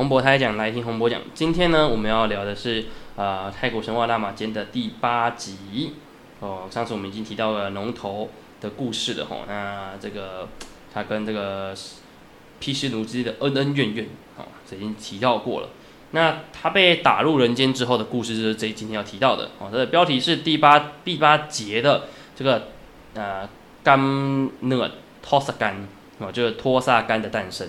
[0.00, 1.20] 洪博台讲来听洪博讲。
[1.34, 2.86] 今天呢，我们要聊的是
[3.16, 5.92] 呃太古神话大马间的第八集
[6.40, 6.66] 哦。
[6.70, 8.30] 上次我们已经提到了龙头
[8.62, 10.48] 的故事了吼，那这个
[10.90, 11.74] 他跟这个
[12.60, 15.68] 毗湿奴之间的恩恩怨怨哦，这已经提到过了。
[16.12, 19.68] 那他被打入人间之后的故事，就是这今天要提到的哦。
[19.70, 22.68] 它的标题是第八第八节的这个
[23.12, 23.46] 呃
[23.84, 24.00] 甘
[24.60, 25.86] 讷托萨甘
[26.20, 27.68] 哦，就是托萨甘的诞生。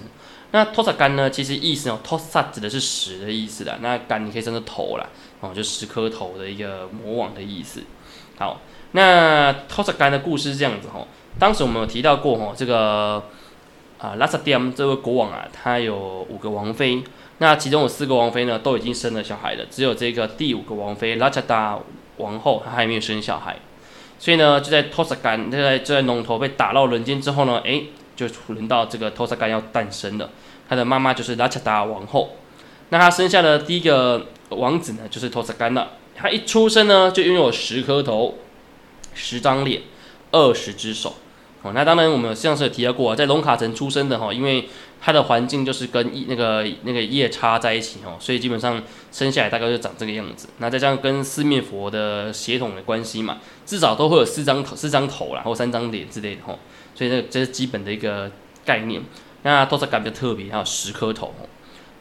[0.53, 1.29] 那托萨干呢？
[1.29, 3.77] 其实意思哦，托萨指的是石的意思啦。
[3.79, 5.07] 那干你可以称作头啦，
[5.39, 7.83] 哦，就十颗头的一个魔王的意思。
[8.37, 8.59] 好，
[8.91, 11.07] 那托萨干的故事是这样子哈。
[11.39, 13.23] 当时我们有提到过哈，这个
[13.97, 17.01] 啊拉萨蒂姆这位国王啊，他有五个王妃。
[17.37, 21.79] 那其中有四个王妃呢，都已经生了小孩了，只有这个第五个王妃拉萨达
[22.17, 23.55] 王后，她还没有生小孩。
[24.19, 27.85] 所以呢，就在托萨干就在就在龙头被打到人间之后呢，诶。
[28.13, 30.29] 就轮到这个托萨干要诞生了，
[30.71, 32.37] 他的妈妈就是拉恰达王后。
[32.91, 35.85] 那他生下的第一个王子呢，就是托萨干纳。
[36.15, 38.35] 他一出生呢，就拥有十颗头、
[39.13, 39.81] 十张脸、
[40.31, 41.15] 二十只手。
[41.61, 44.69] 哦，那当然我们上次有提到过，在龙卡城出生的哈，因为
[45.01, 50.47] 他的环境就是跟那个那个夜叉在一起哦，所以基本上生下来大概就长这个样子。
[50.59, 56.57] 那再加上跟四面佛的血统的关系嘛，至少都会有四张头、四张头啦，或三张脸之类的哈。
[56.95, 58.31] 所以这这是基本的一个
[58.63, 59.01] 概念。
[59.43, 61.33] 那托萨干比较特别，它有十颗头，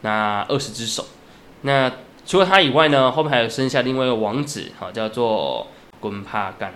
[0.01, 1.05] 那二十只手。
[1.61, 1.91] 那
[2.25, 5.67] 除了他以外呢，后面还有剩下另外一个王子，哈，叫做
[5.99, 6.73] 滚帕干。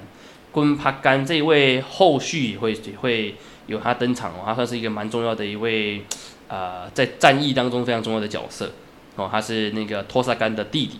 [0.51, 3.35] 滚帕干这一位后续也会也会
[3.67, 6.03] 有他登场哦，他算是一个蛮重要的一位，
[6.47, 8.71] 呃，在战役当中非常重要的角色
[9.15, 9.27] 哦。
[9.31, 10.99] 他是那个托萨干的弟弟。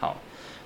[0.00, 0.16] 好，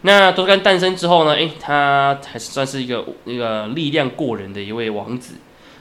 [0.02, 5.34] 那托萨干诞生之后呢，诶，他还是算是一个那个力量过人的一位王子。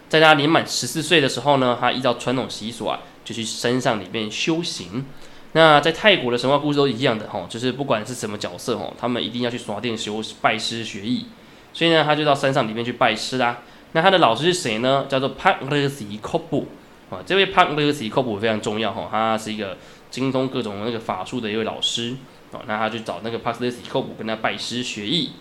[0.09, 5.05] 在他年满十四岁的时候呢，他依照传统习俗啊，就去山上里面修行。
[5.53, 11.27] 那在泰国的神话故事都一样的哈，就是不管是什么角色哦，他们一定要去耍殿修拜师学艺。
[11.73, 13.59] 所以呢，他就到山上里面去拜师啦。
[13.93, 15.05] 那他的老师是谁呢？
[15.07, 16.67] 叫做帕勒西科布
[17.09, 17.19] 啊。
[17.25, 19.77] 这位帕勒西科布非常重要哈，他是一个
[20.11, 22.15] 精通各种那个法术的一位老师
[22.51, 22.61] 哦。
[22.67, 25.31] 那他去找那个帕勒西科布跟他拜师学艺。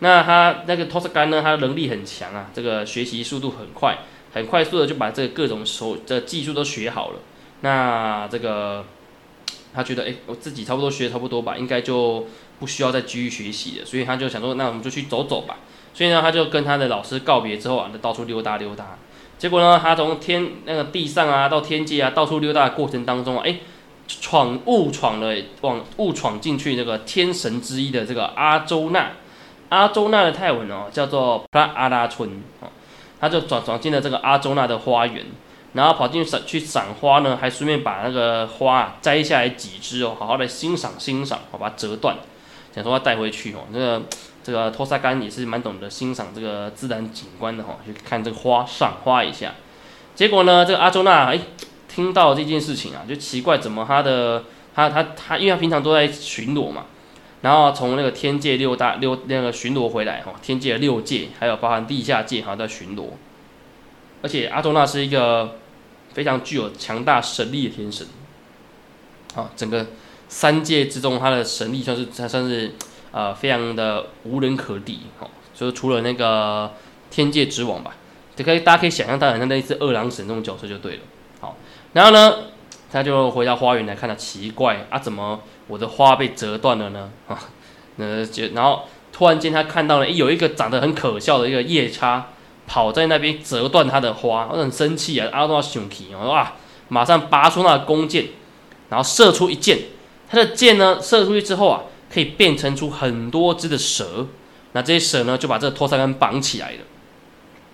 [0.00, 3.98] 那他那个托斯干呢，他的能力很强啊，这个学习速度很快。
[4.32, 7.18] 很快速的就把这个各种手的技术都学好了，
[7.62, 8.84] 那这个
[9.74, 12.26] 他觉得哎，我自己差不多学差不多吧，应该就
[12.58, 15.56] 不需要再继续学习了，所以他就想说，那我们就去走走吧。
[15.94, 18.98] 所以呢，他就跟他的老师告别之后啊，就到处溜达溜达。
[19.38, 23.56] 结果呢，他从天那个地上啊，到天界啊，到处溜达的过程当中啊，哎，
[24.06, 29.12] 闯误闯了，往误闯进去那个天神之一的这个阿周那。
[29.70, 32.68] 阿周那的泰文哦，叫做普拉阿拉村哦。
[33.20, 35.24] 他就转转进了这个阿周那的花园，
[35.72, 42.16] 然后跑进去赏去赏花呢，还顺便把那个花摘下来几枝哦，好好的欣赏欣赏，好把它折断，
[42.74, 43.60] 想说要带回去哦。
[43.72, 44.02] 这个
[44.42, 49.54] 这个托萨干也是蛮懂得欣赏这个自然景观的哈，去看这个花赏花一下。
[50.14, 51.38] 结果呢，这个阿周那哎
[51.88, 56.86] 听到这件事情啊，就奇怪怎么他的他他他，因为他平常都在巡逻嘛。
[57.40, 63.10] 然后从那个天界六大六那个巡逻回来哈，天界的六界还有包含地下界哈在巡逻，
[64.22, 65.58] 而且阿多纳是一个
[66.12, 68.04] 非常具有强大神力的天神，
[69.36, 69.86] 啊，整个
[70.28, 72.74] 三界之中他的神力算是他算是
[73.12, 75.02] 呃非常的无人可敌。
[75.20, 76.72] 哈，就是除了那个
[77.08, 77.94] 天界之王吧，
[78.34, 81.00] 就可以大家可以想象他好像类似二郎神这种角色就对了，
[81.40, 81.56] 好，
[81.92, 82.34] 然后呢
[82.90, 85.40] 他就回到花园来看到奇怪啊怎么？
[85.68, 87.38] 我的花被折断了呢，啊，
[87.96, 92.28] 那就然后突然间他看到了，有一个长得很可笑的一个夜叉
[92.66, 96.54] 跑在那边折断他的花，我很生气啊，阿多熊皮，我说啊，
[96.88, 98.28] 马上拔出那个弓箭，
[98.88, 99.78] 然后射出一箭，
[100.30, 104.26] 他的箭呢射出去之后啊，可以变成出很多只的蛇，
[104.72, 106.78] 那这些蛇呢就把这个托萨干绑起来了，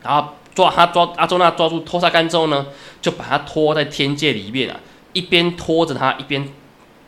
[0.03, 2.67] 然后抓他抓阿周那抓住托沙干之后呢，
[3.01, 4.81] 就把他拖在天界里面啊，
[5.13, 6.53] 一边拖着他一边。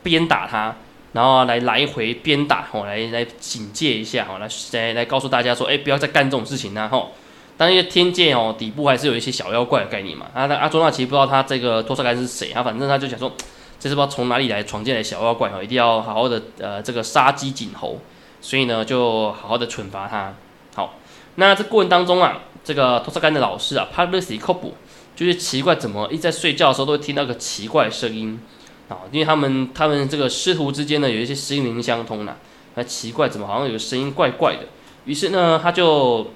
[0.03, 0.73] 鞭打他，
[1.13, 7.11] 然后来来回鞭打，吼，来来警戒一下，吼，来来来告诉大家说，哎，不要再干这种事情啦，吼。
[7.57, 10.27] 当然，天界哦，底部还是有一些小妖怪的概念嘛。
[10.31, 13.31] 啊，阿周纳奇不知道他这个托萨干是谁，他反正他就想说，
[13.79, 17.99] 这是不知道从哪里来闯进来小妖怪，哦，一定要好好的呃这个杀鸡儆猴，
[18.41, 20.35] 所以呢就好好的惩罚他。
[20.75, 20.93] 好，
[21.35, 24.75] 那这过程当中啊，这个托萨干的老师啊，帕勒西科布，
[25.15, 28.39] 就是奇怪怎么一在睡觉的时候都会听到个奇怪的声音。
[28.89, 32.35] 啊，因为他们他们这个师徒之间呢，有一些心灵相通呐，
[32.75, 34.61] 那奇怪，怎么好像有个声音怪怪的？
[35.05, 36.31] 于是呢，他就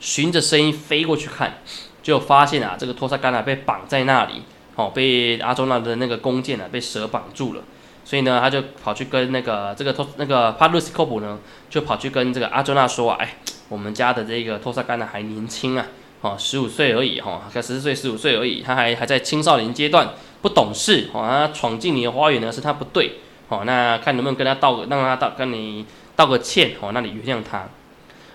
[0.00, 1.58] 循着声音飞过去看，
[2.02, 4.42] 就发现啊，这个托萨干啊被绑在那里，
[4.76, 7.62] 哦，被阿周娜的那个弓箭啊被蛇绑住了，
[8.04, 11.38] 所以呢，他就跑去跟那个这个托那个帕鲁斯科普呢，
[11.68, 13.36] 就跑去跟这个阿周娜说，哎，
[13.68, 15.86] 我们家的这个托萨干呢还年轻啊，
[16.20, 20.10] 哦，十五岁而已哈，才十四岁十五岁而已，他还还在青少年阶段，
[20.42, 23.12] 不懂事，哦，他闯进你的花园呢是他不对，
[23.48, 25.84] 哦，那看能不能跟他道个让他道跟你
[26.14, 27.64] 道个歉，哦，那你原谅他。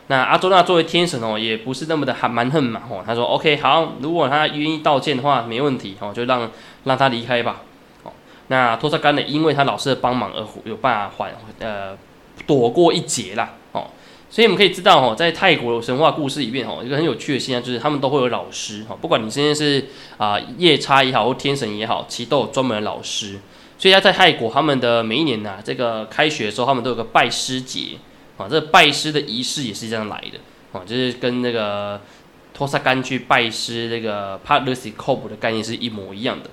[0.07, 6.51] 那阿周那作为天神哦，也不是那么的还蛮横嘛，哦，他说 OK 好，如果他愿意道歉的话，没问题，哦，就让
[6.83, 7.61] 让他离开吧，
[8.03, 8.11] 哦，
[8.47, 11.97] 那托萨干呢，因为他老师的帮忙而有办法缓呃
[12.45, 13.87] 躲过一劫啦，哦，
[14.31, 19.85] 所以我们可以知道哦，在泰国神话故事里面哦，一个很有趣的现象就是他们都会有老师，哈，不管你现在是
[20.17, 23.39] 啊夜叉也好或天神也好，其实都有专门的老师，
[23.77, 27.97] 所以他在泰国他们的每一年呐，这个开学的时候，他们都有个拜师节。
[28.37, 30.39] 啊，这拜师的仪式也是这样来的，
[30.71, 32.01] 啊，就是跟那个
[32.55, 36.49] 托萨干去拜师那个帕鲁西科普的概念是一模一样的。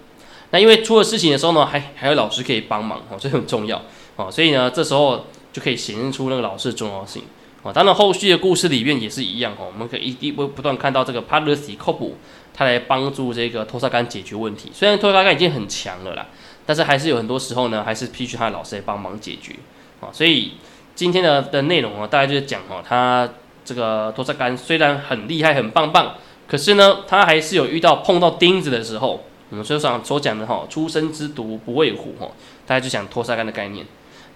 [0.51, 3.81] 那因为出了事情的时候呢，还还有老师可以帮忙，哦，这很重要，
[4.17, 7.23] 哦，所以呢，这时候就可以显现出那个老师的重要性，
[7.63, 12.17] 哦，当然后续的故事里面也是一样，哦，我们可以一定不不断看到这个帕鲁西科普
[12.55, 14.71] 他来帮助这个托萨干解决问题。
[14.75, 16.27] 虽然托萨干已经很强了啦，
[16.65, 19.55] 但是还是有很多时候呢，还是必须他的老师来帮忙解决，
[20.01, 20.53] 啊，所以。
[20.99, 23.29] 今天的的内容啊，大概就是讲哦，他
[23.65, 26.17] 这个托萨干虽然很厉害、很棒棒，
[26.49, 29.23] 可是呢，他还是有遇到碰到钉子的时候。
[29.51, 32.29] 我们所上所讲的哈，出生之毒不畏虎哈，
[32.67, 33.87] 大家就讲托萨干的概念。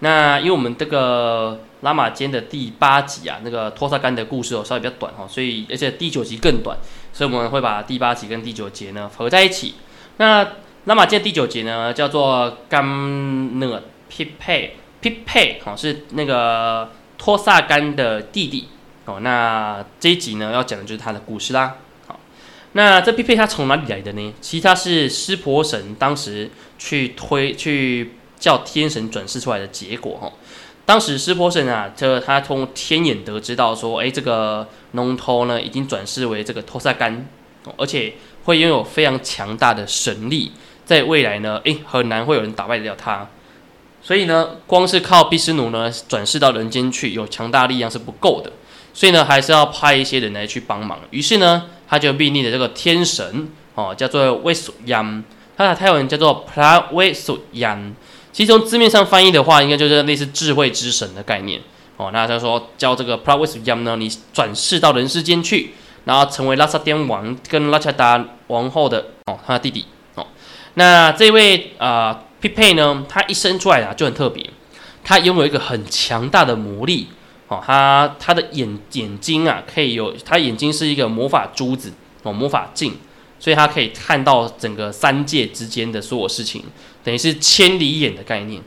[0.03, 6.77] 那因为我们这个拉玛间的第八集啊，那个托萨干的故事哦，稍微比较短哈，所以而且第九集更短，
[7.13, 9.75] 所以我们会把第八集跟第九节呢合在一起。
[10.17, 10.45] 那
[10.83, 12.83] 拉玛间第九节呢，叫做甘
[13.59, 14.75] 讷匹配。
[14.99, 18.69] 匹配哦，是那个托萨干的弟弟
[19.03, 19.19] 哦。
[19.19, 21.75] 那这一集呢，要讲的就是他的故事啦。
[22.07, 22.17] 好，
[22.71, 24.33] 那这匹配他从哪里来的呢？
[24.39, 30.29] 其实他是湿婆神当时去推去叫天神转世出来的结果哈。
[30.85, 37.25] 当时湿婆神啊，这他通过天眼得知到说，哎，这个龙头呢已经转世为这个托萨干，
[37.77, 40.51] 而且会拥有非常强大的神力，
[40.83, 43.25] 在未来呢，哎，很难会有人打败得了他。
[44.01, 48.51] 所以呢，光是靠毕斯奴呢转世到人间去，有强大力量是不够的，
[48.93, 50.99] 所以呢，还是要派一些人来去帮忙。
[51.11, 55.23] 于是呢，他就命令了这个天神哦，叫做威苏央，
[55.55, 57.95] 他的泰文叫做 Pra 威苏央。
[58.33, 61.61] 其实从字面上翻译的话，应该就是类似智慧之神的概念
[61.95, 62.09] 哦。
[62.11, 69.85] 那他说叫这个 Pra 威苏央呢，你转世到人世间去，然后成为拉萨颠王跟拉恰达王后的哦，他的弟弟
[70.15, 70.27] 哦。
[70.73, 72.23] 那这位啊。
[72.43, 74.45] 匹配呢，他一生出来啊就很特别，
[75.01, 77.07] 他拥有一个很强大的魔力
[77.47, 81.93] 哦，他他的眼眼睛啊可以有，他眼睛是一个魔法珠子
[82.23, 82.97] 哦，魔法镜，
[83.43, 86.63] 所以他可以看到整个三界之间的所有事情，
[87.03, 88.61] 等于是千里眼的概念。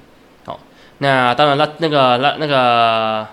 [0.45, 0.61] 好，
[0.99, 3.27] 那当然拉那个那那个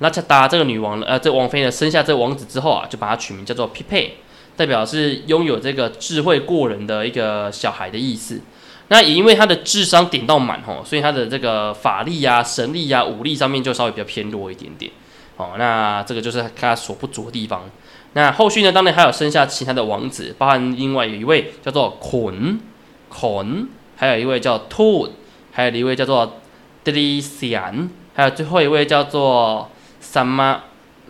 [0.00, 4.18] 拉恰达这个女王呃，这王妃呢生下这王子之后啊，就把他取名叫做匹配，
[4.54, 8.42] 代表是拥有这个智慧过人的一个小孩的意思。
[8.88, 14.92] 那也因为他的智商点到满吼，所以他的这个法力呀、神力呀、武力上面就稍微比较偏弱一点点。
[15.38, 17.70] 哦，那这个就是他所不足的地方。
[18.14, 22.60] 那后续呢，当然还有生下其他的王子，包含另外有一位叫做捆
[23.08, 25.08] 捆，还有一位叫兔，
[25.50, 26.40] 还有一位叫做
[26.84, 30.62] 德里西安，还有最后一位叫做萨玛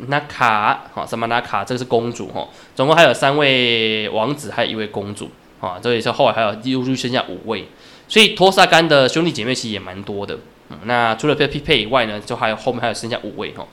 [0.07, 0.85] 纳卡。
[0.95, 5.31] 好，萨玛纳卡这个是公主哈，总共还有三位王子，还有一位公主。
[5.61, 7.69] 啊，这也是后来还有陆续剩下五位，
[8.09, 10.37] 所以托萨干的兄弟姐妹其实也蛮多的。
[10.85, 13.67] 那除了匹配以外呢，就还有后面还有剩下五位哈。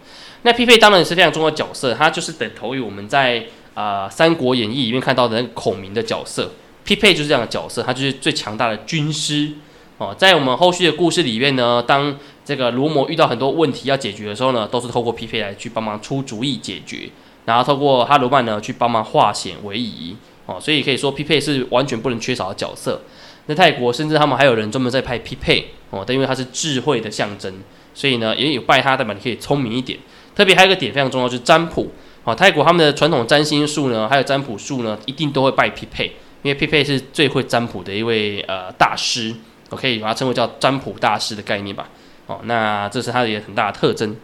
[0.44, 6.52] 那匹配当然是非常重要的角色，他就是等同于我们在啊《三国演义》里面看到的那个孔明的角色。
[6.86, 9.52] 匹配就是这样的角色，他就是最强大的军师。
[9.98, 17.10] 哦，在我们后续的故事里面呢，当这个罗摩遇到很多问题要解决的时候呢，都是透过匹配来去帮忙出主意解决，
[17.46, 20.16] 然后透过哈罗曼呢去帮忙化险为夷。
[20.46, 23.02] 哦，所以可以说匹配是完全不能缺少的角色。
[23.50, 27.52] 那泰国甚至他们还有人专门在拍匹配哦，但因为它是智慧的象征，
[27.96, 29.98] 所以呢也有拜他代表你可以聪明一点。
[30.36, 31.92] 特别还有一个点非常重要，就是占卜。
[32.24, 36.06] 哦，泰国他们的传统占星术呢，还有占卜术呢，一定都会拜匹配，
[36.44, 39.34] 因为匹配是最会占卜的一位呃大师，
[39.72, 41.90] 我可以把它称为叫占卜大师的概念吧。
[42.28, 44.16] 哦，那这是它的一个很大的特征。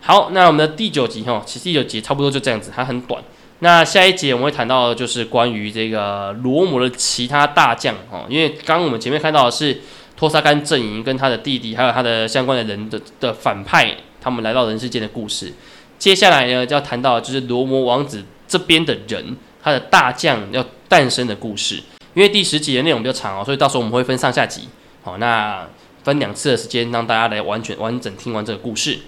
[0.00, 3.20] 好，那我们的第九集哈，其实第九集差不多就这样子，它很短。
[3.60, 9.80] 那下一节我们会谈到的就是关于这个罗摩的其他大将哦，因为刚刚我们前面看到的是
[10.16, 15.52] 托萨干阵营跟他的弟弟，还有他的相关的人的的反派，他们来到人世间的故事。
[15.98, 21.82] 接下来呢，就要谈到就是罗摩王子这边的人，他的大将要诞生的故事。
[22.14, 24.68] 因为第十集的内容比较长哦，所以到时候我们会分上下集。
[25.02, 25.66] 好，那
[26.02, 28.98] 分两次的时间让大家来完全完整听完这个故事。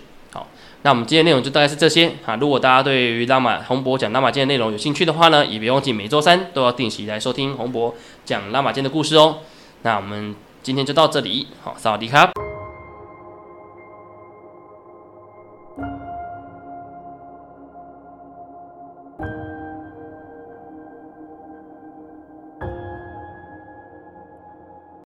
[0.85, 2.37] 那我们今天内容就大概是这些啊。
[2.37, 9.39] 如果大家对于拉玛洪博讲拉玛剑的内容有兴趣的话呢，也别忘记每周三都要定期来收听洪博讲拉玛剑的故事哦。
[9.83, 12.42] 那我们今天就到这里，好，萨瓦迪卡。